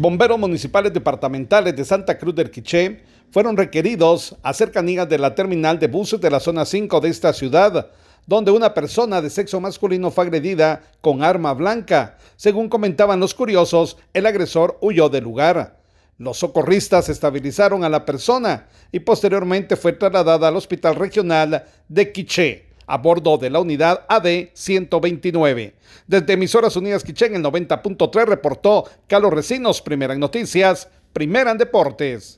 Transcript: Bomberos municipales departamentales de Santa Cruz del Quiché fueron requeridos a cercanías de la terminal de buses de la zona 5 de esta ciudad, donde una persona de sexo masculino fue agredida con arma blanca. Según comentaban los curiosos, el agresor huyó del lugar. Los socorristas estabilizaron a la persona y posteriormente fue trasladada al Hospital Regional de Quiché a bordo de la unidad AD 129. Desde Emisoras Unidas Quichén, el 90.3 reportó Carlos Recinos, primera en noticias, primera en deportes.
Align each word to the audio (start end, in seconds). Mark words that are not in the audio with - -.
Bomberos 0.00 0.38
municipales 0.38 0.92
departamentales 0.92 1.74
de 1.74 1.84
Santa 1.84 2.16
Cruz 2.16 2.32
del 2.32 2.52
Quiché 2.52 3.02
fueron 3.32 3.56
requeridos 3.56 4.36
a 4.44 4.54
cercanías 4.54 5.08
de 5.08 5.18
la 5.18 5.34
terminal 5.34 5.76
de 5.80 5.88
buses 5.88 6.20
de 6.20 6.30
la 6.30 6.38
zona 6.38 6.64
5 6.64 7.00
de 7.00 7.08
esta 7.08 7.32
ciudad, 7.32 7.90
donde 8.24 8.52
una 8.52 8.74
persona 8.74 9.20
de 9.20 9.28
sexo 9.28 9.60
masculino 9.60 10.12
fue 10.12 10.22
agredida 10.22 10.82
con 11.00 11.24
arma 11.24 11.52
blanca. 11.52 12.16
Según 12.36 12.68
comentaban 12.68 13.18
los 13.18 13.34
curiosos, 13.34 13.96
el 14.14 14.26
agresor 14.26 14.78
huyó 14.80 15.08
del 15.08 15.24
lugar. 15.24 15.80
Los 16.16 16.38
socorristas 16.38 17.08
estabilizaron 17.08 17.82
a 17.82 17.88
la 17.88 18.04
persona 18.04 18.68
y 18.92 19.00
posteriormente 19.00 19.74
fue 19.74 19.94
trasladada 19.94 20.46
al 20.46 20.54
Hospital 20.54 20.94
Regional 20.94 21.64
de 21.88 22.12
Quiché 22.12 22.67
a 22.88 22.98
bordo 22.98 23.38
de 23.38 23.50
la 23.50 23.60
unidad 23.60 24.04
AD 24.08 24.48
129. 24.52 25.74
Desde 26.06 26.32
Emisoras 26.32 26.74
Unidas 26.76 27.04
Quichén, 27.04 27.36
el 27.36 27.44
90.3 27.44 28.24
reportó 28.24 28.84
Carlos 29.06 29.32
Recinos, 29.32 29.80
primera 29.80 30.14
en 30.14 30.20
noticias, 30.20 30.88
primera 31.12 31.52
en 31.52 31.58
deportes. 31.58 32.37